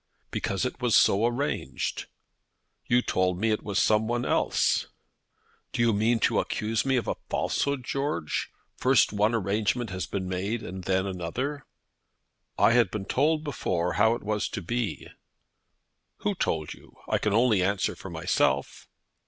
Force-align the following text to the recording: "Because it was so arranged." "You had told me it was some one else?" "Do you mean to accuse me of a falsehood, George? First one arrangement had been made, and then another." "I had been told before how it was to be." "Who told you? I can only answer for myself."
"Because 0.31 0.65
it 0.65 0.81
was 0.81 0.95
so 0.95 1.27
arranged." 1.27 2.07
"You 2.87 2.95
had 2.95 3.05
told 3.05 3.37
me 3.39 3.51
it 3.51 3.61
was 3.61 3.77
some 3.77 4.07
one 4.07 4.25
else?" 4.25 4.87
"Do 5.73 5.83
you 5.83 5.93
mean 5.93 6.17
to 6.21 6.39
accuse 6.39 6.83
me 6.83 6.95
of 6.95 7.07
a 7.07 7.17
falsehood, 7.29 7.83
George? 7.83 8.49
First 8.75 9.13
one 9.13 9.35
arrangement 9.35 9.91
had 9.91 10.05
been 10.09 10.27
made, 10.27 10.63
and 10.63 10.85
then 10.85 11.05
another." 11.05 11.67
"I 12.57 12.71
had 12.71 12.89
been 12.89 13.05
told 13.05 13.43
before 13.43 13.93
how 13.93 14.15
it 14.15 14.23
was 14.23 14.49
to 14.49 14.61
be." 14.63 15.07
"Who 16.21 16.33
told 16.33 16.73
you? 16.73 16.95
I 17.07 17.19
can 17.19 17.33
only 17.33 17.61
answer 17.63 17.95
for 17.95 18.09
myself." 18.09 18.87